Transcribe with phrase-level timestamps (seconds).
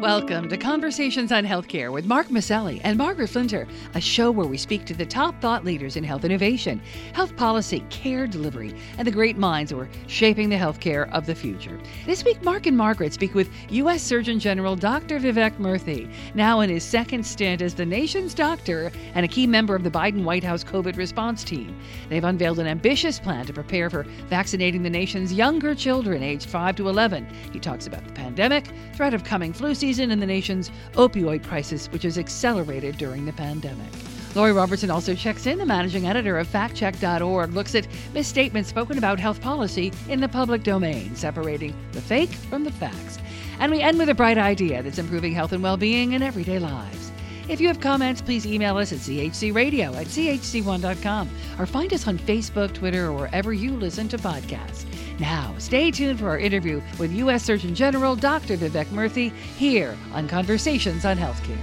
[0.00, 3.66] Welcome to Conversations on Healthcare with Mark Masselli and Margaret Flinter,
[3.96, 6.80] a show where we speak to the top thought leaders in health innovation,
[7.14, 11.34] health policy, care delivery, and the great minds who are shaping the healthcare of the
[11.34, 11.80] future.
[12.06, 14.00] This week, Mark and Margaret speak with U.S.
[14.00, 15.18] Surgeon General Dr.
[15.18, 19.74] Vivek Murthy, now in his second stint as the nation's doctor and a key member
[19.74, 21.76] of the Biden White House COVID response team.
[22.08, 26.76] They've unveiled an ambitious plan to prepare for vaccinating the nation's younger children aged 5
[26.76, 27.26] to 11.
[27.52, 31.42] He talks about the pandemic, threat of coming flu season, season in the nation's opioid
[31.42, 33.90] crisis, which has accelerated during the pandemic.
[34.34, 35.56] Lori Robertson also checks in.
[35.56, 40.62] The managing editor of factcheck.org looks at misstatements spoken about health policy in the public
[40.62, 43.18] domain, separating the fake from the facts.
[43.60, 46.58] And we end with a bright idea that's improving health and well being in everyday
[46.58, 47.10] lives.
[47.48, 52.18] If you have comments, please email us at chcradio at chc1.com or find us on
[52.18, 54.84] Facebook, Twitter, or wherever you listen to podcasts.
[55.18, 57.42] Now, stay tuned for our interview with U.S.
[57.42, 58.56] Surgeon General Dr.
[58.56, 61.58] Vivek Murthy here on Conversations on Healthcare.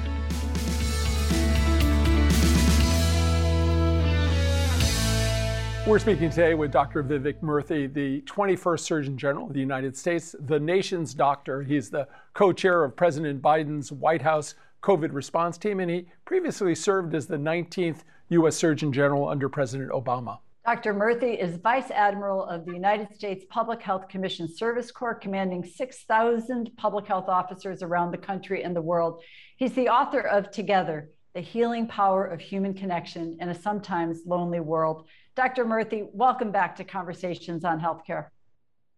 [5.87, 7.01] We're speaking today with Dr.
[7.03, 11.61] Vivek Murthy, the 21st Surgeon General of the United States, the nation's doctor.
[11.61, 16.75] He's the co chair of President Biden's White House COVID response team, and he previously
[16.75, 18.57] served as the 19th U.S.
[18.57, 20.39] Surgeon General under President Obama.
[20.65, 20.95] Dr.
[20.95, 26.71] Murthy is Vice Admiral of the United States Public Health Commission Service Corps, commanding 6,000
[26.75, 29.21] public health officers around the country and the world.
[29.57, 34.59] He's the author of Together The Healing Power of Human Connection in a Sometimes Lonely
[34.59, 35.07] World.
[35.35, 35.65] Dr.
[35.65, 38.29] Murthy, welcome back to Conversations on Healthcare.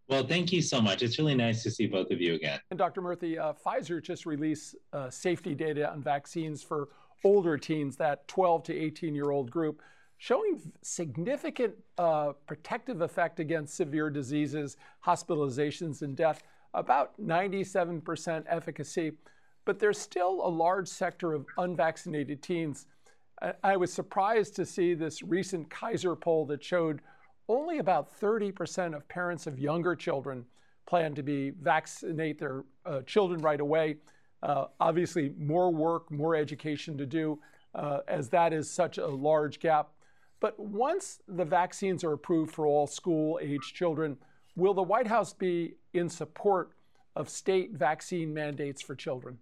[0.08, 1.02] Well, thank you so much.
[1.02, 2.60] It's really nice to see both of you again.
[2.70, 3.02] And Dr.
[3.02, 6.88] Murthy, uh, Pfizer just released uh, safety data on vaccines for
[7.24, 9.82] older teens, that 12 to 18 year old group
[10.18, 16.42] showing significant uh, protective effect against severe diseases, hospitalizations, and death,
[16.74, 19.12] about 97% efficacy.
[19.64, 22.86] But there's still a large sector of unvaccinated teens.
[23.62, 27.00] I was surprised to see this recent Kaiser poll that showed
[27.48, 30.44] only about 30% of parents of younger children
[30.86, 33.96] plan to be vaccinate their uh, children right away.
[34.42, 37.38] Uh, obviously, more work, more education to do,
[37.74, 39.90] uh, as that is such a large gap.
[40.40, 44.16] But once the vaccines are approved for all school age children,
[44.56, 46.70] will the White House be in support
[47.16, 49.38] of state vaccine mandates for children?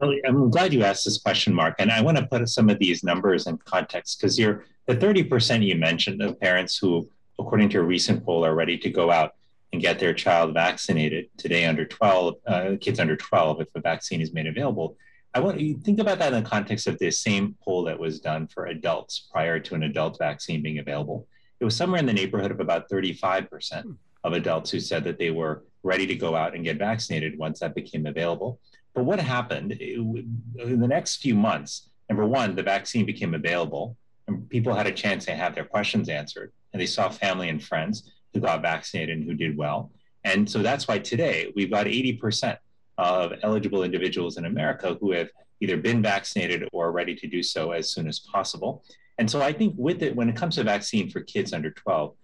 [0.00, 1.76] I'm glad you asked this question, Mark.
[1.78, 5.64] And I want to put some of these numbers in context because you're the 30%
[5.64, 7.08] you mentioned of parents who,
[7.38, 9.34] according to a recent poll, are ready to go out
[9.72, 14.20] and get their child vaccinated today under 12, uh, kids under 12, if a vaccine
[14.20, 14.96] is made available.
[15.34, 18.20] I want you think about that in the context of the same poll that was
[18.20, 21.26] done for adults prior to an adult vaccine being available.
[21.58, 23.92] It was somewhere in the neighborhood of about 35% hmm.
[24.22, 27.60] of adults who said that they were ready to go out and get vaccinated once
[27.60, 28.60] that became available.
[28.94, 31.90] But what happened in the next few months?
[32.08, 33.96] Number one, the vaccine became available
[34.28, 36.52] and people had a chance to have their questions answered.
[36.72, 39.90] And they saw family and friends who got vaccinated and who did well.
[40.22, 42.56] And so that's why today we've got 80%
[42.98, 45.28] of eligible individuals in America who have
[45.60, 48.84] either been vaccinated or are ready to do so as soon as possible.
[49.18, 52.14] And so I think with it, when it comes to vaccine for kids under 12,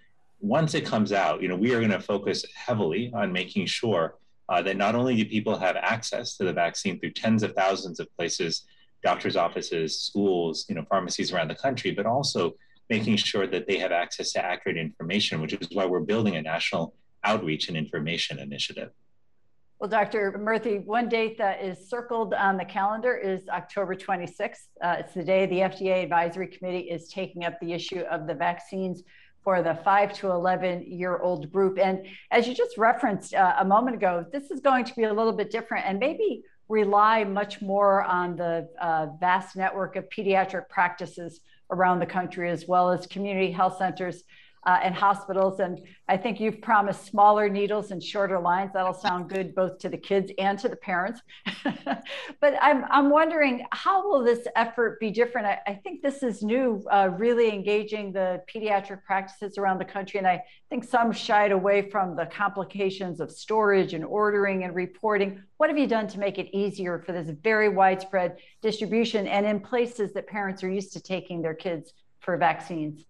[0.40, 4.16] once it comes out, you know, we are going to focus heavily on making sure
[4.48, 8.00] uh, that not only do people have access to the vaccine through tens of thousands
[8.00, 8.64] of places,
[9.02, 12.54] doctors' offices, schools, you know, pharmacies around the country, but also
[12.88, 16.42] making sure that they have access to accurate information, which is why we're building a
[16.42, 18.90] national outreach and information initiative.
[19.80, 20.32] Well, Dr.
[20.32, 24.66] Murthy, one date that is circled on the calendar is October 26th.
[24.82, 28.34] Uh, it's the day the FDA Advisory Committee is taking up the issue of the
[28.34, 29.02] vaccines
[29.42, 31.78] for the 5 to 11 year old group.
[31.78, 35.14] And as you just referenced uh, a moment ago, this is going to be a
[35.14, 40.68] little bit different and maybe rely much more on the uh, vast network of pediatric
[40.68, 44.24] practices around the country, as well as community health centers
[44.66, 45.60] uh, and hospitals.
[45.60, 48.72] And I think you've promised smaller needles and shorter lines.
[48.74, 51.20] That'll sound good both to the kids and to the parents.
[51.64, 55.46] but I'm, I'm wondering how will this effort be different?
[55.46, 60.18] I, I think this is new, uh, really engaging the pediatric practices around the country.
[60.18, 65.42] And I think some shied away from the complications of storage and ordering and reporting.
[65.56, 69.60] What have you done to make it easier for this very widespread distribution and in
[69.60, 73.04] places that parents are used to taking their kids for vaccines?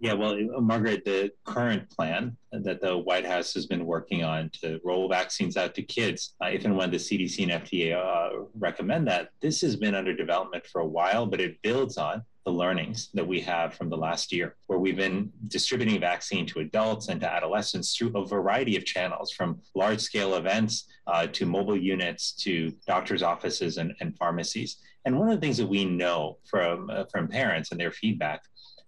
[0.00, 4.80] Yeah, well, Margaret, the current plan that the White House has been working on to
[4.84, 9.06] roll vaccines out to kids, uh, if and when the CDC and FDA uh, recommend
[9.08, 13.08] that, this has been under development for a while, but it builds on the learnings
[13.14, 17.20] that we have from the last year, where we've been distributing vaccine to adults and
[17.20, 22.32] to adolescents through a variety of channels, from large scale events uh, to mobile units
[22.32, 24.76] to doctors' offices and, and, pharmacies.
[25.06, 28.42] And one of the things that we know from, uh, from parents and their feedback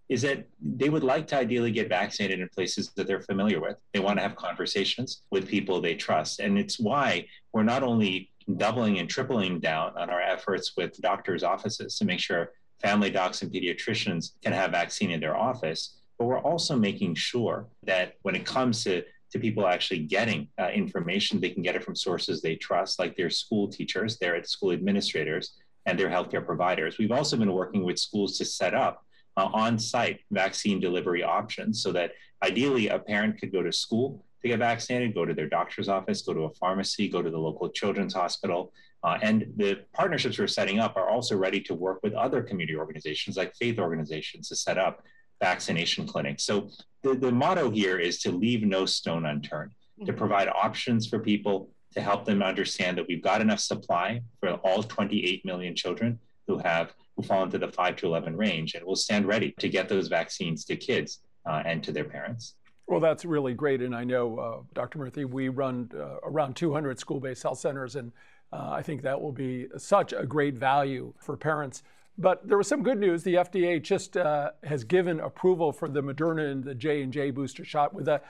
[0.08, 3.81] is that they would like to ideally get vaccinated in places that they're familiar with.
[3.93, 6.38] They want to have conversations with people they trust.
[6.38, 11.43] And it's why we're not only doubling and tripling down on our efforts with doctors'
[11.43, 16.26] offices to make sure family docs and pediatricians can have vaccine in their office, but
[16.26, 21.41] we're also making sure that when it comes to to people actually getting uh, information,
[21.41, 25.56] they can get it from sources they trust, like their school teachers, their school administrators,
[25.85, 26.97] and their healthcare providers.
[26.99, 29.05] We've also been working with schools to set up
[29.37, 32.12] uh, on-site vaccine delivery options so that
[32.43, 36.23] ideally a parent could go to school to get vaccinated, go to their doctor's office,
[36.23, 38.73] go to a pharmacy, go to the local children's hospital.
[39.03, 42.77] Uh, and the partnerships we're setting up are also ready to work with other community
[42.77, 45.03] organizations like faith organizations to set up
[45.41, 46.44] vaccination clinics.
[46.44, 46.71] So
[47.03, 50.06] the, the motto here is to leave no stone unturned, mm-hmm.
[50.06, 54.50] to provide options for people to help them understand that we've got enough supply for
[54.65, 58.84] all 28 million children who have who fall into the 5 to 11 range and
[58.84, 62.54] we'll stand ready to get those vaccines to kids uh, and to their parents.
[62.87, 63.82] Well, that's really great.
[63.82, 64.98] And I know, uh, Dr.
[64.98, 68.12] Murthy, we run uh, around 200 school based health centers, and
[68.52, 71.82] uh, I think that will be such a great value for parents.
[72.19, 73.22] But there was some good news.
[73.22, 77.31] The FDA just uh, has given approval for the Moderna and the J and J
[77.31, 78.20] booster shot with a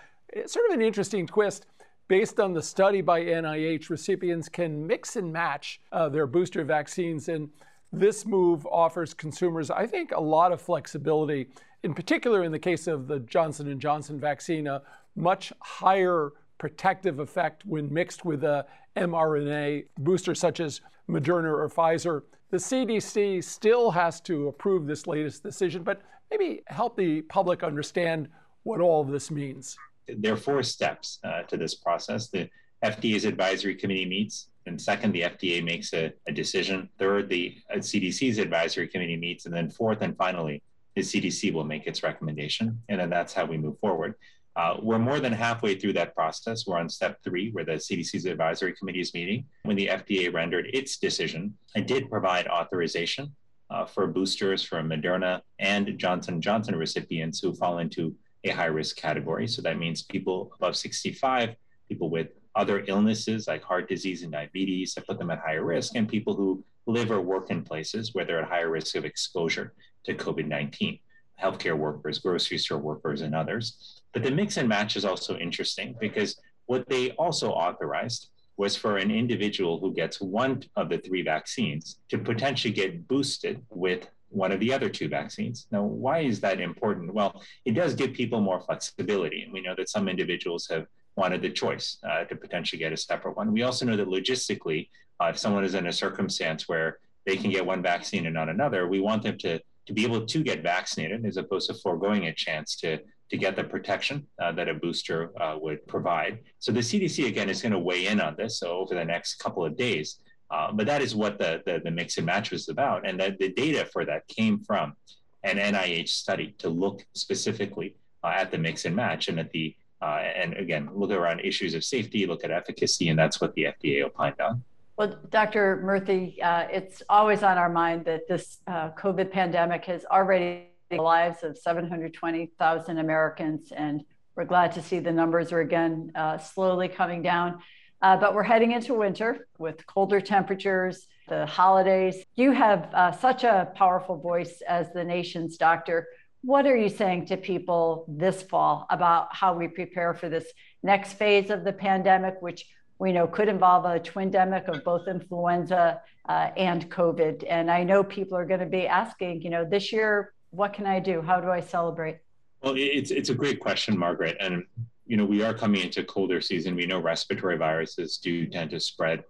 [0.46, 1.66] sort of an interesting twist.
[2.08, 7.28] Based on the study by NIH, recipients can mix and match uh, their booster vaccines,
[7.28, 7.50] and
[7.92, 11.48] this move offers consumers, I think, a lot of flexibility.
[11.82, 14.82] In particular, in the case of the Johnson & Johnson vaccine, a
[15.14, 18.66] much higher protective effect when mixed with a
[18.96, 22.22] mRNA booster such as Moderna or Pfizer.
[22.50, 26.00] The CDC still has to approve this latest decision, but
[26.30, 28.28] maybe help the public understand
[28.62, 29.76] what all of this means.
[30.08, 32.28] There are four steps uh, to this process.
[32.28, 32.48] The
[32.84, 36.88] FDA's advisory committee meets and second, the FDA makes a, a decision.
[36.98, 39.46] Third, the uh, CDC's advisory committee meets.
[39.46, 40.62] And then fourth and finally,
[40.94, 42.80] the CDC will make its recommendation.
[42.88, 44.14] And then that's how we move forward.
[44.56, 46.66] Uh, we're more than halfway through that process.
[46.66, 49.44] We're on step three, where the CDC's advisory committee is meeting.
[49.64, 53.34] When the FDA rendered its decision, it did provide authorization
[53.68, 58.14] uh, for boosters for Moderna and Johnson Johnson recipients who fall into
[58.44, 59.46] a high risk category.
[59.46, 61.54] So that means people above 65,
[61.88, 65.94] people with other illnesses like heart disease and diabetes that put them at higher risk,
[65.94, 69.74] and people who live or work in places where they're at higher risk of exposure
[70.04, 70.98] to COVID 19,
[71.42, 74.00] healthcare workers, grocery store workers, and others.
[74.12, 78.96] But the mix and match is also interesting because what they also authorized was for
[78.96, 84.50] an individual who gets one of the three vaccines to potentially get boosted with one
[84.50, 85.66] of the other two vaccines.
[85.70, 87.12] Now, why is that important?
[87.12, 89.42] Well, it does give people more flexibility.
[89.42, 92.96] And we know that some individuals have wanted the choice uh, to potentially get a
[92.96, 93.52] separate one.
[93.52, 94.88] We also know that logistically,
[95.20, 98.48] uh, if someone is in a circumstance where they can get one vaccine and not
[98.48, 102.26] another, we want them to, to be able to get vaccinated as opposed to foregoing
[102.26, 102.98] a chance to,
[103.30, 106.38] to get the protection uh, that a booster uh, would provide.
[106.58, 109.36] So the CDC, again, is going to weigh in on this so over the next
[109.36, 110.20] couple of days.
[110.50, 113.08] Uh, but that is what the, the, the, mix and match was about.
[113.08, 114.94] And that the data for that came from
[115.42, 119.74] an NIH study to look specifically uh, at the mix and match and at the
[120.02, 123.64] uh, and again, look around issues of safety, look at efficacy, and that's what the
[123.64, 124.62] FDA opined on.
[124.96, 125.82] Well, Dr.
[125.84, 130.96] Murthy, uh, it's always on our mind that this uh, COVID pandemic has already the
[130.96, 134.04] lives of 720,000 Americans, and
[134.36, 137.58] we're glad to see the numbers are again uh, slowly coming down.
[138.02, 142.24] Uh, but we're heading into winter with colder temperatures, the holidays.
[142.34, 146.06] You have uh, such a powerful voice as the nation's doctor
[146.46, 150.46] what are you saying to people this fall about how we prepare for this
[150.80, 152.66] next phase of the pandemic, which
[153.00, 157.42] we know could involve a twindemic of both influenza uh, and COVID?
[157.50, 160.86] And I know people are going to be asking, you know, this year, what can
[160.86, 161.20] I do?
[161.20, 162.18] How do I celebrate?
[162.62, 164.36] Well, it's it's a great question, Margaret.
[164.38, 164.64] And
[165.04, 166.76] you know, we are coming into colder season.
[166.76, 169.24] We know respiratory viruses do tend to spread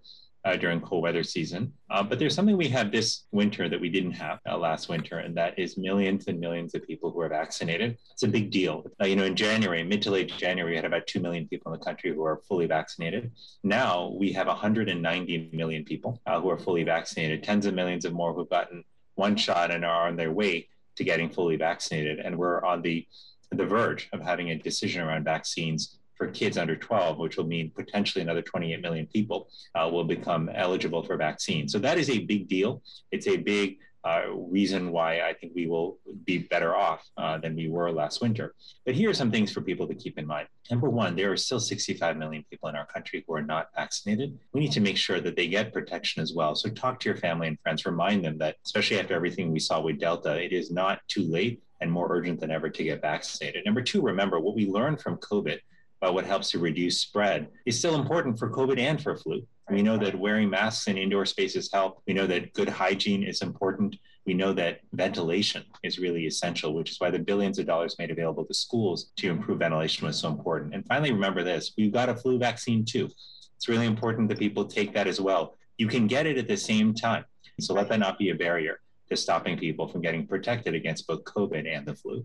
[0.47, 1.73] uh, during cold weather season.
[1.91, 5.19] Uh, but there's something we have this winter that we didn't have uh, last winter,
[5.19, 7.99] and that is millions and millions of people who are vaccinated.
[8.13, 8.87] It's a big deal.
[9.03, 11.73] Uh, you know, in January, mid to late January, we had about 2 million people
[11.73, 13.33] in the country who are fully vaccinated.
[13.65, 18.13] Now we have 190 million people uh, who are fully vaccinated, tens of millions of
[18.13, 18.85] more who've gotten
[19.17, 22.21] one shot and are on their way to getting fully vaccinated.
[22.21, 23.07] And we're on the
[23.53, 27.71] the verge of having a decision around vaccines for kids under 12, which will mean
[27.75, 31.69] potentially another 28 million people uh, will become eligible for vaccine.
[31.69, 32.83] So that is a big deal.
[33.11, 37.57] It's a big uh, reason why I think we will be better off uh, than
[37.57, 38.55] we were last winter.
[38.85, 40.47] But here are some things for people to keep in mind.
[40.71, 44.39] Number one, there are still 65 million people in our country who are not vaccinated.
[44.53, 46.55] We need to make sure that they get protection as well.
[46.55, 49.81] So talk to your family and friends, remind them that, especially after everything we saw
[49.81, 53.65] with Delta, it is not too late and more urgent than ever to get vaccinated.
[53.65, 55.59] Number two, remember what we learned from COVID
[56.01, 59.47] about what helps to reduce spread is still important for COVID and for flu.
[59.71, 62.01] We know that wearing masks in indoor spaces help.
[62.07, 63.97] We know that good hygiene is important.
[64.25, 68.11] We know that ventilation is really essential, which is why the billions of dollars made
[68.11, 70.75] available to schools to improve ventilation was so important.
[70.75, 73.09] And finally, remember this we've got a flu vaccine too.
[73.57, 75.57] It's really important that people take that as well.
[75.79, 77.25] You can get it at the same time.
[77.61, 81.25] So let that not be a barrier to stopping people from getting protected against both
[81.25, 82.25] COVID and the flu.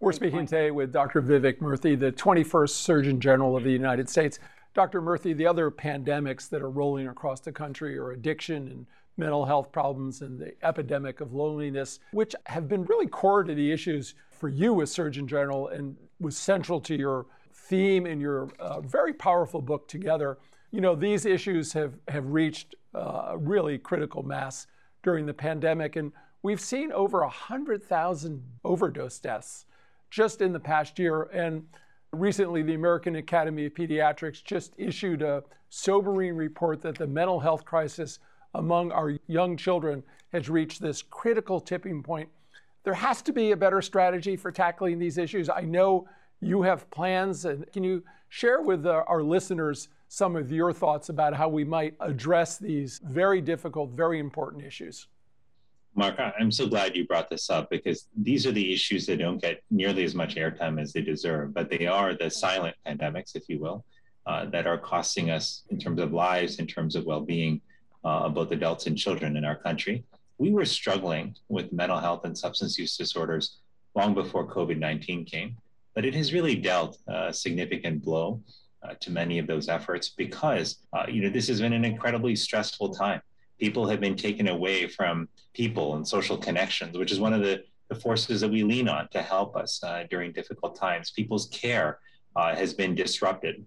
[0.00, 1.22] We're speaking today with Dr.
[1.22, 4.40] Vivek Murthy, the 21st Surgeon General of the United States.
[4.74, 5.00] Dr.
[5.00, 8.86] Murthy, the other pandemics that are rolling across the country are addiction and
[9.16, 13.70] mental health problems and the epidemic of loneliness, which have been really core to the
[13.70, 18.80] issues for you as Surgeon General and was central to your theme in your uh,
[18.80, 20.38] very powerful book together.
[20.72, 24.66] You know, these issues have, have reached uh, a really critical mass
[25.04, 26.10] during the pandemic, and
[26.42, 29.66] we've seen over 100,000 overdose deaths
[30.10, 31.24] just in the past year.
[31.24, 31.64] And
[32.12, 37.64] recently, the American Academy of Pediatrics just issued a sobering report that the mental health
[37.64, 38.18] crisis
[38.54, 42.28] among our young children has reached this critical tipping point.
[42.84, 45.48] There has to be a better strategy for tackling these issues.
[45.48, 46.06] I know
[46.40, 51.08] you have plans, and can you share with uh, our listeners some of your thoughts
[51.08, 55.06] about how we might address these very difficult, very important issues?
[55.96, 59.40] Mark, I'm so glad you brought this up because these are the issues that don't
[59.40, 63.48] get nearly as much airtime as they deserve, but they are the silent pandemics, if
[63.48, 63.84] you will,
[64.26, 67.60] uh, that are costing us in terms of lives, in terms of well being
[68.04, 70.02] uh, of both adults and children in our country.
[70.38, 73.58] We were struggling with mental health and substance use disorders
[73.94, 75.56] long before COVID 19 came,
[75.94, 78.42] but it has really dealt a significant blow
[78.82, 82.34] uh, to many of those efforts because uh, you know this has been an incredibly
[82.34, 83.22] stressful time
[83.64, 87.64] people have been taken away from people and social connections, which is one of the,
[87.88, 91.12] the forces that we lean on to help us uh, during difficult times.
[91.12, 91.98] People's care
[92.36, 93.64] uh, has been disrupted,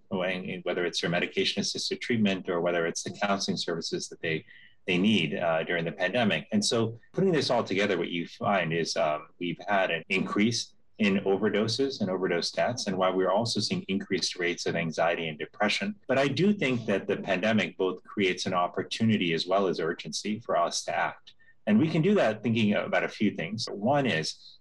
[0.68, 4.46] whether it's their medication assisted treatment or whether it's the counseling services that they
[4.86, 6.48] they need uh, during the pandemic.
[6.54, 6.78] And so,
[7.12, 10.60] putting this all together, what you find is um, we've had an increase
[11.00, 15.38] in overdoses and overdose deaths, and why we're also seeing increased rates of anxiety and
[15.38, 15.96] depression.
[16.08, 20.40] But I do think that the pandemic both creates an opportunity as well as urgency
[20.40, 21.34] for us to act.
[21.68, 23.68] And we can do that thinking about a few things.
[23.70, 24.58] One is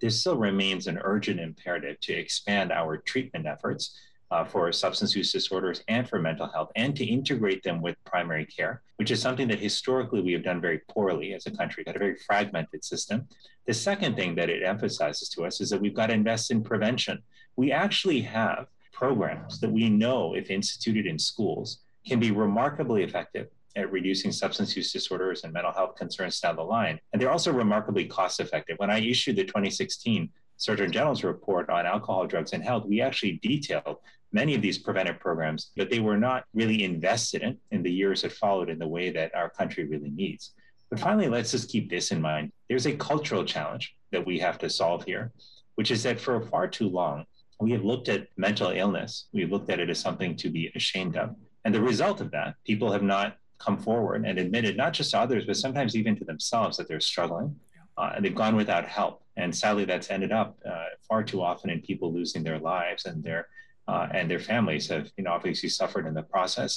[0.00, 3.96] there still remains an urgent imperative to expand our treatment efforts
[4.30, 8.46] uh, for substance use disorders and for mental health, and to integrate them with primary
[8.46, 11.96] care, which is something that historically we have done very poorly as a country, got
[11.96, 13.26] a very fragmented system.
[13.66, 16.62] The second thing that it emphasizes to us is that we've got to invest in
[16.62, 17.22] prevention.
[17.56, 23.48] We actually have programs that we know, if instituted in schools, can be remarkably effective
[23.76, 26.98] at reducing substance use disorders and mental health concerns down the line.
[27.12, 28.78] And they're also remarkably cost effective.
[28.78, 33.40] When I issued the 2016 Surgeon General's report on alcohol, drugs, and health, we actually
[33.42, 33.96] detailed
[34.32, 38.22] many of these preventive programs, but they were not really invested in in the years
[38.22, 40.52] that followed in the way that our country really needs.
[40.90, 42.52] But finally, let's just keep this in mind.
[42.68, 45.32] There's a cultural challenge that we have to solve here,
[45.76, 47.24] which is that for far too long,
[47.60, 51.16] we have looked at mental illness, we've looked at it as something to be ashamed
[51.16, 51.36] of.
[51.64, 55.18] And the result of that, people have not come forward and admitted, not just to
[55.18, 57.54] others, but sometimes even to themselves, that they're struggling.
[57.98, 59.22] Uh, and they've gone without help.
[59.36, 63.22] And sadly, that's ended up uh, far too often in people losing their lives and
[63.22, 63.48] their
[63.90, 66.70] uh, and their families have, you know, obviously suffered in the process.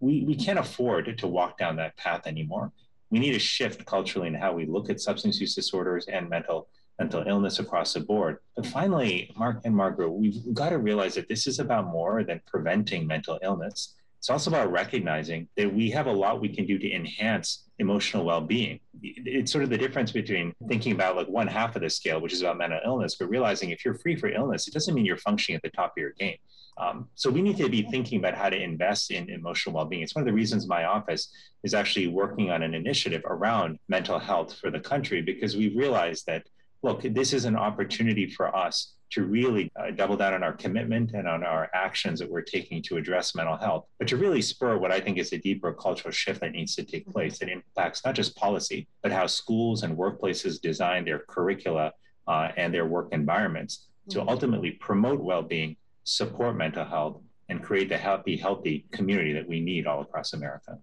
[0.00, 2.70] We, we can't afford to walk down that path anymore.
[3.10, 6.68] We need to shift culturally in how we look at substance use disorders and mental
[6.98, 8.40] mental illness across the board.
[8.54, 12.42] But finally, Mark and Margaret, we've got to realize that this is about more than
[12.46, 13.94] preventing mental illness.
[14.20, 18.22] It's also about recognizing that we have a lot we can do to enhance emotional
[18.26, 18.78] well-being.
[19.02, 22.34] It's sort of the difference between thinking about like one half of the scale, which
[22.34, 25.16] is about mental illness, but realizing if you're free for illness, it doesn't mean you're
[25.16, 26.36] functioning at the top of your game.
[26.76, 30.02] Um, so we need to be thinking about how to invest in emotional well-being.
[30.02, 31.32] It's one of the reasons my office
[31.64, 36.24] is actually working on an initiative around mental health for the country because we realize
[36.24, 36.42] that
[36.82, 41.12] look, this is an opportunity for us to really uh, double down on our commitment
[41.12, 44.76] and on our actions that we're taking to address mental health, but to really spur
[44.78, 48.04] what I think is a deeper cultural shift that needs to take place that impacts
[48.04, 51.92] not just policy, but how schools and workplaces design their curricula
[52.28, 54.28] uh, and their work environments to mm-hmm.
[54.28, 59.86] ultimately promote well-being, support mental health, and create the happy, healthy community that we need
[59.86, 60.78] all across America.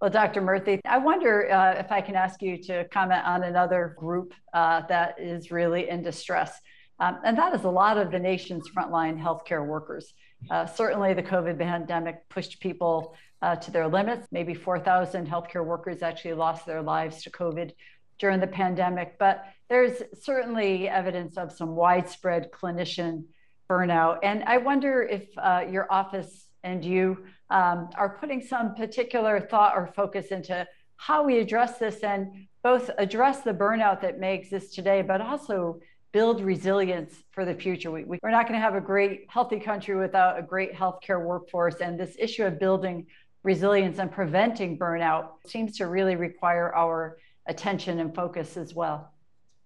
[0.00, 0.42] Well, Dr.
[0.42, 4.82] Murthy, I wonder uh, if I can ask you to comment on another group uh,
[4.88, 6.60] that is really in distress.
[7.00, 10.14] Um, and that is a lot of the nation's frontline healthcare workers.
[10.50, 14.26] Uh, certainly, the COVID pandemic pushed people uh, to their limits.
[14.30, 17.72] Maybe 4,000 healthcare workers actually lost their lives to COVID
[18.18, 19.18] during the pandemic.
[19.18, 23.24] But there's certainly evidence of some widespread clinician
[23.68, 24.18] burnout.
[24.22, 29.74] And I wonder if uh, your office and you um, are putting some particular thought
[29.76, 34.74] or focus into how we address this and both address the burnout that may exist
[34.74, 35.80] today, but also
[36.14, 37.90] build resilience for the future.
[37.90, 41.20] We, we, are not going to have a great, healthy country without a great healthcare
[41.20, 41.80] workforce.
[41.80, 43.06] And this issue of building
[43.42, 49.12] resilience and preventing burnout seems to really require our attention and focus as well.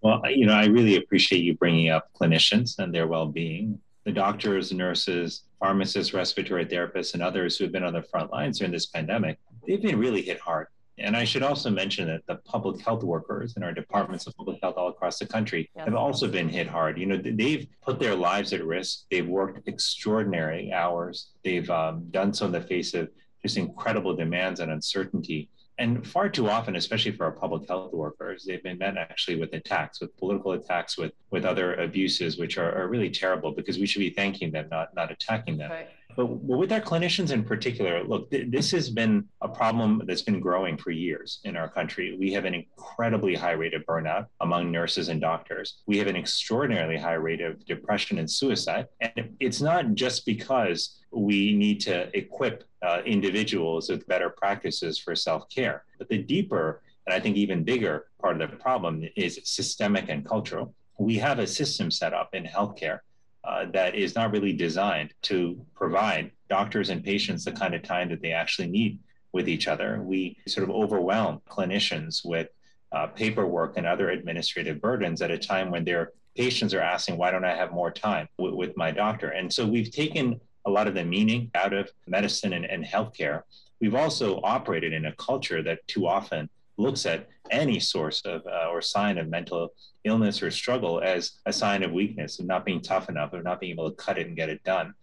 [0.01, 4.13] Well, you know, I really appreciate you bringing up clinicians and their well being the
[4.13, 8.73] doctors, nurses, pharmacists, respiratory therapists, and others who have been on the front lines during
[8.73, 10.69] this pandemic, they've been really hit hard.
[11.01, 14.59] And I should also mention that the public health workers in our departments of public
[14.63, 15.85] health all across the country yes.
[15.85, 16.99] have also been hit hard.
[16.99, 19.05] You know, they've put their lives at risk.
[19.11, 21.31] They've worked extraordinary hours.
[21.45, 23.09] They've um, done so in the face of
[23.43, 25.49] just incredible demands and uncertainty.
[25.79, 29.53] And far too often, especially for our public health workers, they've been met actually with
[29.53, 33.87] attacks, with political attacks, with with other abuses, which are, are really terrible because we
[33.87, 35.71] should be thanking them, not not attacking them.
[35.71, 35.89] Right.
[36.19, 40.41] But, with our clinicians in particular, look, th- this has been a problem that's been
[40.41, 42.17] growing for years in our country.
[42.19, 45.79] We have an incredibly high rate of burnout among nurses and doctors.
[45.87, 48.89] We have an extraordinarily high rate of depression and suicide.
[49.01, 55.15] And it's not just because we need to equip uh, individuals with better practices for
[55.15, 59.41] self care, but the deeper and I think even bigger part of the problem is
[59.45, 60.75] systemic and cultural.
[60.99, 62.99] We have a system set up in healthcare
[63.45, 68.09] uh, that is not really designed to provide doctors and patients the kind of time
[68.09, 68.99] that they actually need
[69.33, 70.01] with each other.
[70.03, 72.49] We sort of overwhelm clinicians with
[72.93, 77.31] uh, paperwork and other administrative burdens at a time when their patients are asking, why
[77.31, 79.31] don't I have more time w- with my doctor?
[79.31, 83.43] And so we've taken a lot of the meaning out of medicine and, and healthcare.
[83.81, 88.69] We've also operated in a culture that too often looks at any source of uh,
[88.71, 89.73] or sign of mental
[90.05, 93.61] illness or struggle as a sign of weakness, of not being tough enough, of not
[93.61, 94.95] being able to cut it and get it done,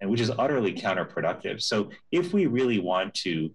[0.00, 1.60] and which is utterly counterproductive.
[1.62, 3.50] So, if we really want to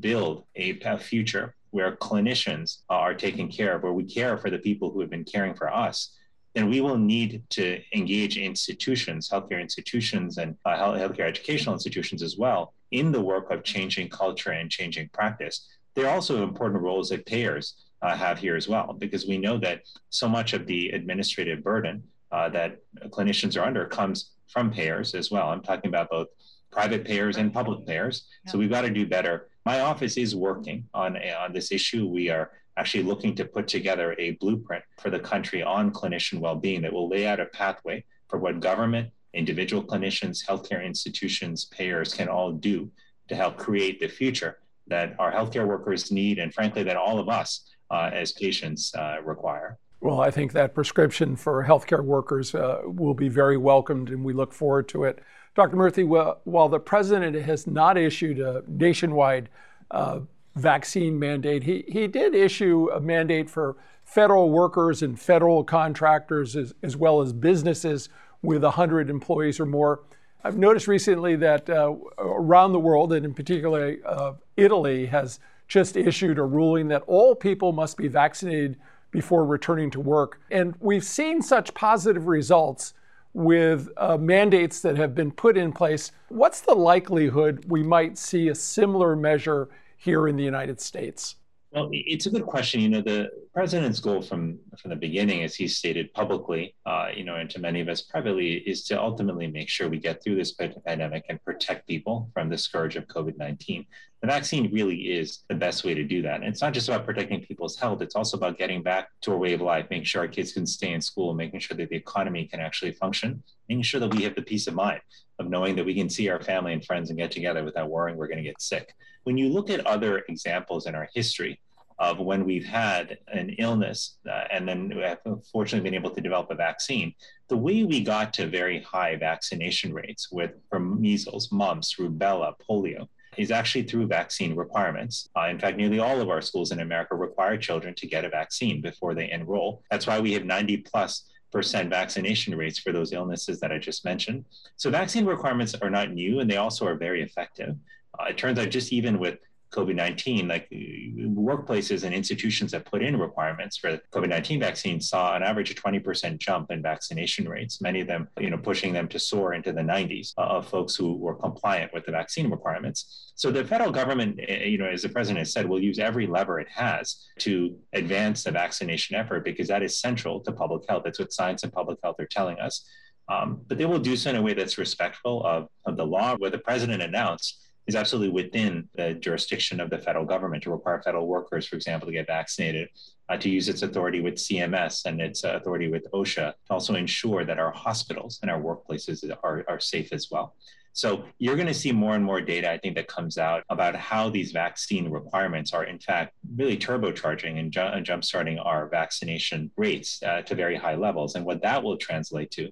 [0.00, 4.58] build a, a future where clinicians are taken care of, where we care for the
[4.58, 6.12] people who have been caring for us,
[6.54, 12.36] then we will need to engage institutions, healthcare institutions, and uh, healthcare educational institutions as
[12.36, 15.66] well, in the work of changing culture and changing practice.
[15.94, 19.58] There are also important roles that payers uh, have here as well, because we know
[19.58, 22.78] that so much of the administrative burden uh, that
[23.08, 25.48] clinicians are under comes from payers as well.
[25.48, 26.28] I'm talking about both
[26.70, 28.24] private payers and public payers.
[28.46, 29.48] So we've got to do better.
[29.66, 32.06] My office is working on, on this issue.
[32.08, 36.80] We are actually looking to put together a blueprint for the country on clinician well-being
[36.82, 42.28] that will lay out a pathway for what government, individual clinicians, healthcare institutions, payers can
[42.28, 42.90] all do
[43.28, 47.28] to help create the future that our healthcare workers need, and frankly, that all of
[47.28, 49.78] us uh, as patients uh, require.
[50.00, 54.32] Well, I think that prescription for healthcare workers uh, will be very welcomed, and we
[54.32, 55.20] look forward to it.
[55.54, 55.76] Dr.
[55.76, 59.48] Murthy, well, while the president has not issued a nationwide
[59.90, 60.20] uh,
[60.56, 66.74] vaccine mandate, he, he did issue a mandate for federal workers and federal contractors, as,
[66.82, 68.08] as well as businesses
[68.42, 70.00] with 100 employees or more.
[70.44, 75.96] I've noticed recently that uh, around the world, and in particular uh, Italy, has just
[75.96, 78.76] issued a ruling that all people must be vaccinated
[79.12, 80.40] before returning to work.
[80.50, 82.94] And we've seen such positive results
[83.34, 86.12] with uh, mandates that have been put in place.
[86.28, 91.36] What's the likelihood we might see a similar measure here in the United States?
[91.72, 92.82] Well, it's a good question.
[92.82, 97.24] You know, the president's goal from from the beginning, as he stated publicly, uh, you
[97.24, 100.36] know, and to many of us privately, is to ultimately make sure we get through
[100.36, 103.86] this pandemic and protect people from the scourge of COVID nineteen.
[104.22, 106.36] The vaccine really is the best way to do that.
[106.36, 109.36] And it's not just about protecting people's health; it's also about getting back to our
[109.36, 111.96] way of life, making sure our kids can stay in school, making sure that the
[111.96, 115.00] economy can actually function, making sure that we have the peace of mind
[115.42, 118.16] of knowing that we can see our family and friends and get together without worrying
[118.16, 118.94] we're going to get sick.
[119.24, 121.60] When you look at other examples in our history
[121.98, 125.18] of when we've had an illness uh, and then have
[125.52, 127.14] fortunately been able to develop a vaccine,
[127.48, 133.08] the way we got to very high vaccination rates with from measles, mumps, rubella, polio
[133.36, 135.28] is actually through vaccine requirements.
[135.36, 138.28] Uh, in fact, nearly all of our schools in America require children to get a
[138.28, 139.82] vaccine before they enroll.
[139.90, 144.44] That's why we have 90 plus vaccination rates for those illnesses that I just mentioned.
[144.76, 147.76] So vaccine requirements are not new and they also are very effective.
[148.18, 149.38] Uh, it turns out just even with
[149.72, 155.34] COVID 19, like workplaces and institutions that put in requirements for COVID 19 vaccines saw
[155.34, 159.08] an average of 20% jump in vaccination rates, many of them, you know, pushing them
[159.08, 163.32] to soar into the 90s uh, of folks who were compliant with the vaccine requirements.
[163.34, 165.98] So the federal government, eh, eh, you know, as the president has said, will use
[165.98, 170.82] every lever it has to advance the vaccination effort because that is central to public
[170.88, 171.02] health.
[171.04, 172.86] That's what science and public health are telling us.
[173.28, 176.36] Um, but they will do so in a way that's respectful of, of the law.
[176.36, 181.02] What the president announced is absolutely within the jurisdiction of the federal government to require
[181.02, 182.88] federal workers, for example, to get vaccinated,
[183.28, 186.94] uh, to use its authority with CMS and its uh, authority with OSHA to also
[186.94, 190.54] ensure that our hospitals and our workplaces are, are safe as well.
[190.94, 193.96] So you're going to see more and more data, I think, that comes out about
[193.96, 199.70] how these vaccine requirements are, in fact, really turbocharging and, ju- and jumpstarting our vaccination
[199.76, 201.34] rates uh, to very high levels.
[201.34, 202.70] And what that will translate to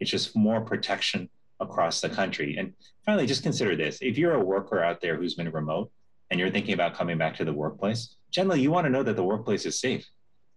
[0.00, 1.30] is just more protection
[1.62, 2.56] across the country.
[2.58, 2.74] And
[3.06, 5.90] finally, just consider this if you're a worker out there who's been remote
[6.30, 9.16] and you're thinking about coming back to the workplace, generally you want to know that
[9.16, 10.06] the workplace is safe.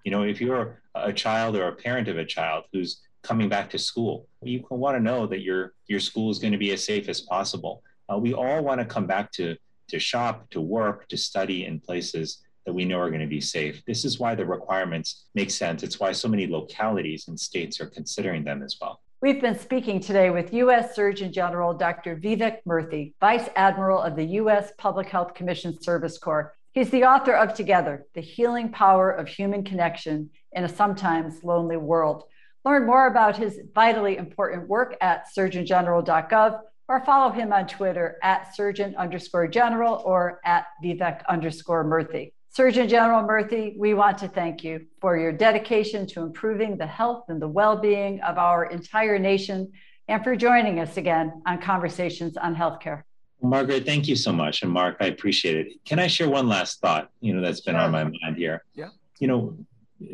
[0.04, 3.70] You know, if you're a child or a parent of a child who's coming back
[3.72, 6.84] to school, you want to know that your your school is going to be as
[6.84, 7.82] safe as possible.
[8.12, 9.56] Uh, we all want to come back to
[9.88, 13.42] to shop, to work, to study in places that we know are going to be
[13.42, 13.84] safe.
[13.86, 15.84] This is why the requirements make sense.
[15.84, 19.02] It's why so many localities and states are considering them as well.
[19.26, 20.96] We've been speaking today with U.S.
[20.96, 22.16] Surgeon General Dr.
[22.16, 24.72] Vivek Murthy, Vice Admiral of the U.S.
[24.78, 26.54] Public Health Commission Service Corps.
[26.74, 31.76] He's the author of Together The Healing Power of Human Connection in a Sometimes Lonely
[31.76, 32.26] World.
[32.66, 38.56] Learn more about his vitally important work at surgeongeneral.gov or follow him on Twitter at
[38.56, 42.32] surgeon underscore general or at Vivek underscore Murthy.
[42.56, 47.26] Surgeon General Murthy, we want to thank you for your dedication to improving the health
[47.28, 49.70] and the well being of our entire nation
[50.08, 53.04] and for joining us again on Conversations on Healthcare.
[53.42, 54.64] Margaret, thank you so much.
[54.64, 55.74] And Mark, I appreciate it.
[55.84, 57.82] Can I share one last thought, you know, that's been sure.
[57.82, 58.64] on my mind here?
[58.74, 58.92] Yeah.
[59.20, 59.58] You know,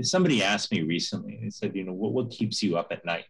[0.01, 3.25] somebody asked me recently, they said, you know, what, what keeps you up at night?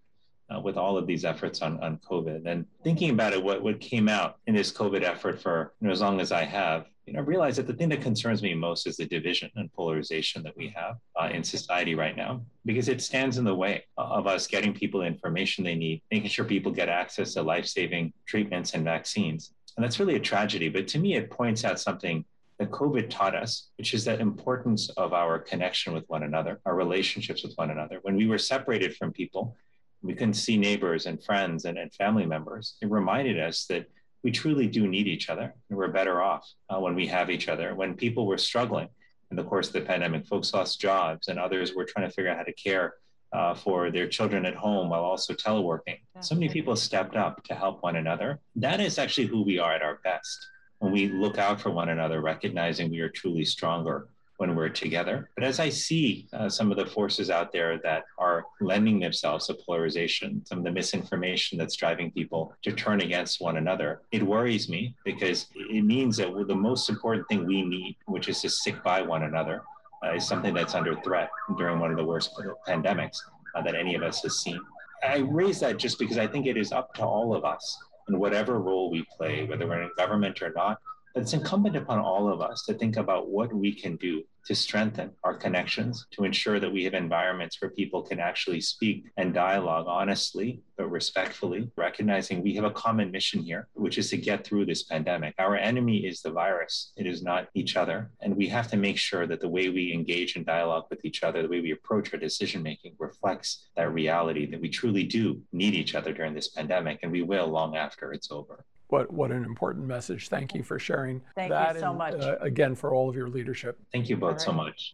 [0.52, 2.46] Uh, with all of these efforts on, on COVID.
[2.46, 5.94] And thinking about it, what, what came out in this COVID effort for you know,
[5.94, 8.86] as long as I have you know, realize that the thing that concerns me most
[8.86, 13.02] is the division and polarization that we have uh, in society right now, because it
[13.02, 16.72] stands in the way of us getting people the information they need, making sure people
[16.72, 19.54] get access to life saving treatments and vaccines.
[19.78, 20.70] And that's really a tragedy.
[20.70, 22.26] But to me, it points out something
[22.60, 26.76] that COVID taught us, which is that importance of our connection with one another, our
[26.76, 28.00] relationships with one another.
[28.02, 29.56] When we were separated from people,
[30.02, 32.76] we couldn't see neighbors and friends and, and family members.
[32.82, 33.86] It reminded us that
[34.24, 37.48] we truly do need each other and we're better off uh, when we have each
[37.48, 37.76] other.
[37.76, 38.90] When people were struggling
[39.30, 42.32] in the course of the pandemic, folks lost jobs and others were trying to figure
[42.32, 42.96] out how to care
[43.34, 46.00] uh, for their children at home while also teleworking.
[46.20, 48.40] So many people stepped up to help one another.
[48.56, 50.48] That is actually who we are at our best
[50.80, 54.10] when we look out for one another, recognizing we are truly stronger
[54.42, 55.30] when we're together.
[55.36, 59.46] But as I see uh, some of the forces out there that are lending themselves
[59.46, 64.24] to polarization, some of the misinformation that's driving people to turn against one another, it
[64.24, 68.50] worries me because it means that the most important thing we need, which is to
[68.50, 69.62] stick by one another,
[70.04, 72.32] uh, is something that's under threat during one of the worst
[72.68, 73.20] pandemics
[73.54, 74.60] uh, that any of us has seen.
[75.04, 77.78] I raise that just because I think it is up to all of us
[78.10, 80.80] in whatever role we play, whether we're in government or not,
[81.14, 85.12] it's incumbent upon all of us to think about what we can do to strengthen
[85.24, 89.86] our connections, to ensure that we have environments where people can actually speak and dialogue
[89.88, 94.66] honestly, but respectfully, recognizing we have a common mission here, which is to get through
[94.66, 95.36] this pandemic.
[95.38, 98.10] Our enemy is the virus, it is not each other.
[98.22, 101.24] And we have to make sure that the way we engage in dialogue with each
[101.24, 105.42] other, the way we approach our decision making reflects that reality that we truly do
[105.52, 109.32] need each other during this pandemic, and we will long after it's over what what
[109.32, 110.30] an important message.
[110.30, 111.76] Thank you for sharing Thank that.
[111.76, 112.14] you so and, much.
[112.16, 113.80] Uh, again, for all of your leadership.
[113.92, 114.42] Thank you both right.
[114.42, 114.94] so much.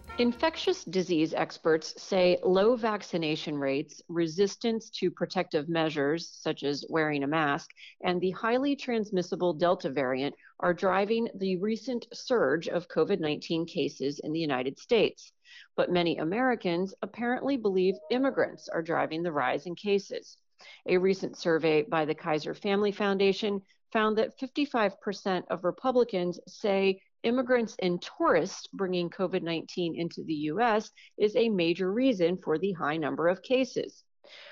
[0.21, 7.27] Infectious disease experts say low vaccination rates, resistance to protective measures such as wearing a
[7.27, 7.71] mask,
[8.03, 14.19] and the highly transmissible Delta variant are driving the recent surge of COVID 19 cases
[14.19, 15.33] in the United States.
[15.75, 20.37] But many Americans apparently believe immigrants are driving the rise in cases.
[20.85, 23.59] A recent survey by the Kaiser Family Foundation
[23.91, 30.91] found that 55% of Republicans say immigrants and tourists bringing COVID 19 into the US
[31.17, 34.03] is a major reason for the high number of cases.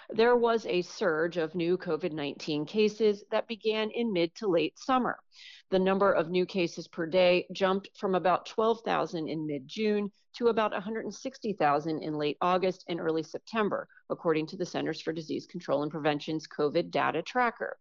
[0.10, 4.78] There was a surge of new COVID 19 cases that began in mid to late
[4.78, 5.20] summer.
[5.70, 10.48] The number of new cases per day jumped from about 12,000 in mid June to
[10.48, 15.84] about 160,000 in late August and early September, according to the Centers for Disease Control
[15.84, 17.78] and Prevention's COVID data tracker.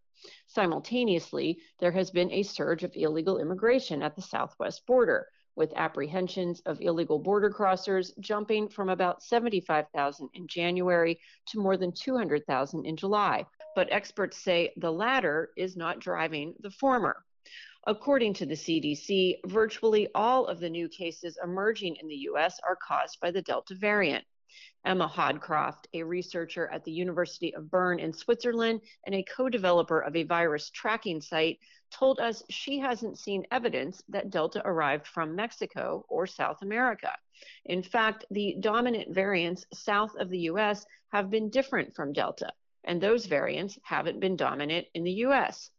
[0.46, 6.60] Simultaneously, there has been a surge of illegal immigration at the southwest border, with apprehensions
[6.66, 12.96] of illegal border crossers jumping from about 75,000 in January to more than 200,000 in
[12.96, 13.44] July.
[13.74, 17.24] But experts say the latter is not driving the former.
[17.86, 22.76] According to the CDC, virtually all of the new cases emerging in the US are
[22.76, 24.24] caused by the Delta variant.
[24.84, 30.00] Emma Hodcroft, a researcher at the University of Bern in Switzerland and a co developer
[30.00, 31.58] of a virus tracking site,
[31.90, 37.12] told us she hasn't seen evidence that Delta arrived from Mexico or South America.
[37.64, 42.52] In fact, the dominant variants south of the US have been different from Delta,
[42.84, 45.70] and those variants haven't been dominant in the US.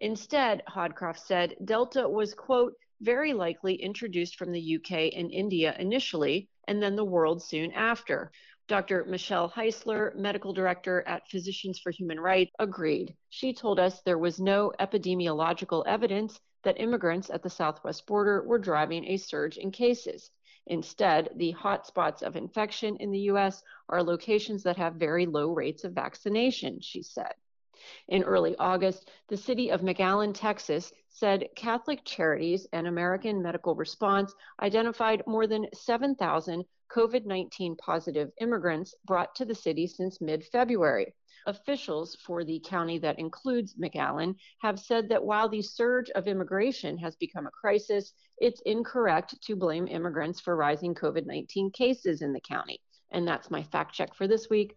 [0.00, 6.48] Instead, Hodcroft said Delta was, quote, very likely introduced from the UK and India initially,
[6.66, 8.30] and then the world soon after.
[8.68, 9.04] Dr.
[9.04, 13.14] Michelle Heisler, medical director at Physicians for Human Rights, agreed.
[13.28, 18.58] She told us there was no epidemiological evidence that immigrants at the southwest border were
[18.58, 20.30] driving a surge in cases.
[20.66, 25.84] Instead, the hotspots of infection in the US are locations that have very low rates
[25.84, 27.34] of vaccination, she said.
[28.08, 34.34] In early August, the city of McAllen, Texas, said Catholic Charities and American Medical Response
[34.60, 41.14] identified more than 7,000 COVID 19 positive immigrants brought to the city since mid February.
[41.46, 46.96] Officials for the county that includes McAllen have said that while the surge of immigration
[46.98, 52.32] has become a crisis, it's incorrect to blame immigrants for rising COVID 19 cases in
[52.32, 52.80] the county.
[53.10, 54.76] And that's my fact check for this week.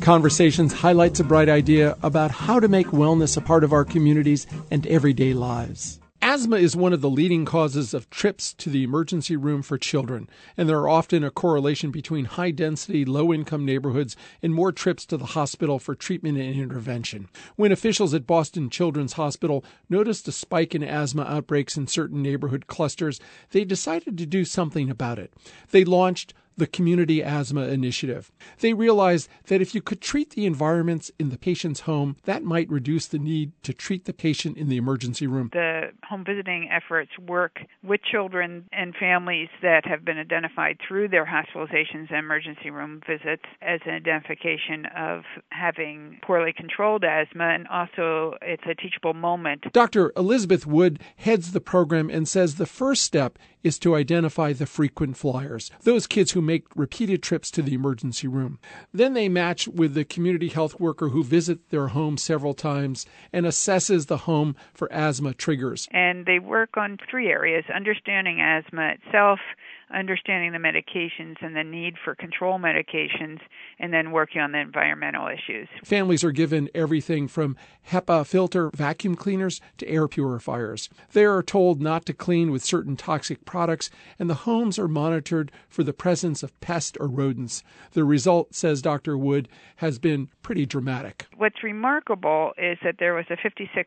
[0.00, 4.46] Conversations highlights a bright idea about how to make wellness a part of our communities
[4.70, 6.00] and everyday lives.
[6.22, 10.28] Asthma is one of the leading causes of trips to the emergency room for children,
[10.56, 15.04] and there are often a correlation between high density, low income neighborhoods and more trips
[15.06, 17.28] to the hospital for treatment and intervention.
[17.56, 22.66] When officials at Boston Children's Hospital noticed a spike in asthma outbreaks in certain neighborhood
[22.66, 25.32] clusters, they decided to do something about it.
[25.70, 28.30] They launched the Community Asthma Initiative.
[28.60, 32.70] They realized that if you could treat the environments in the patient's home, that might
[32.70, 35.48] reduce the need to treat the patient in the emergency room.
[35.54, 41.24] The home visiting efforts work with children and families that have been identified through their
[41.24, 48.36] hospitalizations and emergency room visits as an identification of having poorly controlled asthma, and also
[48.42, 49.64] it's a teachable moment.
[49.72, 50.12] Dr.
[50.14, 55.16] Elizabeth Wood heads the program and says the first step is to identify the frequent
[55.16, 58.58] flyers, those kids who make repeated trips to the emergency room.
[58.92, 63.46] Then they match with the community health worker who visits their home several times and
[63.46, 65.88] assesses the home for asthma triggers.
[65.92, 69.40] And they work on three areas understanding asthma itself
[69.92, 73.38] understanding the medications and the need for control medications,
[73.78, 75.68] and then working on the environmental issues.
[75.84, 77.56] Families are given everything from
[77.90, 80.88] HEPA filter vacuum cleaners to air purifiers.
[81.12, 85.50] They are told not to clean with certain toxic products, and the homes are monitored
[85.68, 87.62] for the presence of pests or rodents.
[87.92, 89.16] The result, says Dr.
[89.16, 91.26] Wood, has been pretty dramatic.
[91.36, 93.86] What's remarkable is that there was a 56%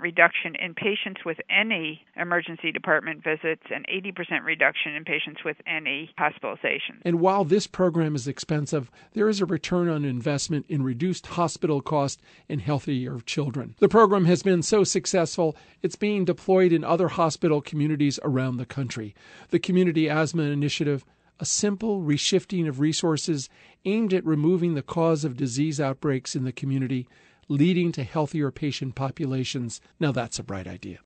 [0.00, 5.56] reduction in patients with any emergency department visits and 80% reduction in patients patients with
[5.66, 7.00] any hospitalization.
[7.04, 11.80] And while this program is expensive, there is a return on investment in reduced hospital
[11.80, 13.74] cost and healthier children.
[13.78, 18.66] The program has been so successful, it's being deployed in other hospital communities around the
[18.66, 19.14] country.
[19.50, 21.04] The Community Asthma Initiative
[21.40, 23.48] a simple reshifting of resources
[23.84, 27.06] aimed at removing the cause of disease outbreaks in the community,
[27.46, 29.80] leading to healthier patient populations.
[30.00, 30.98] Now that's a bright idea.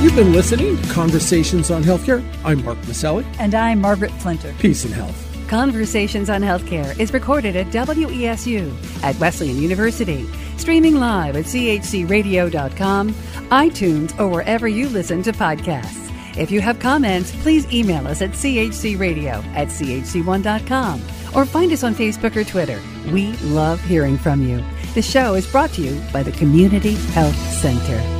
[0.00, 2.24] You've been listening to Conversations on Healthcare.
[2.44, 3.26] I'm Mark Masselli.
[3.40, 4.56] And I'm Margaret Flinter.
[4.60, 5.48] Peace and health.
[5.48, 10.24] Conversations on Healthcare is recorded at WESU at Wesleyan University,
[10.56, 16.08] streaming live at chcradio.com, iTunes, or wherever you listen to podcasts.
[16.38, 21.02] If you have comments, please email us at chcradio at chc1.com
[21.34, 22.80] or find us on Facebook or Twitter.
[23.10, 24.62] We love hearing from you.
[24.94, 28.17] The show is brought to you by the Community Health Center.